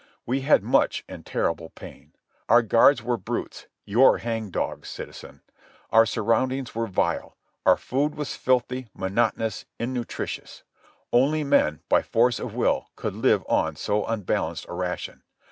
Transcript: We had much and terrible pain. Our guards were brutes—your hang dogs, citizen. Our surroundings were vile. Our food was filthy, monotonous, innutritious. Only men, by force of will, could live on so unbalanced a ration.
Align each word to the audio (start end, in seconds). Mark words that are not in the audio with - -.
We 0.25 0.41
had 0.41 0.63
much 0.63 1.03
and 1.07 1.23
terrible 1.23 1.69
pain. 1.69 2.15
Our 2.49 2.63
guards 2.63 3.03
were 3.03 3.17
brutes—your 3.17 4.17
hang 4.17 4.49
dogs, 4.49 4.89
citizen. 4.89 5.43
Our 5.91 6.07
surroundings 6.07 6.73
were 6.73 6.87
vile. 6.87 7.37
Our 7.67 7.77
food 7.77 8.15
was 8.15 8.35
filthy, 8.35 8.87
monotonous, 8.95 9.65
innutritious. 9.79 10.63
Only 11.13 11.43
men, 11.43 11.81
by 11.87 12.01
force 12.01 12.39
of 12.39 12.55
will, 12.55 12.87
could 12.95 13.13
live 13.13 13.43
on 13.47 13.75
so 13.75 14.03
unbalanced 14.07 14.65
a 14.67 14.73
ration. 14.73 15.21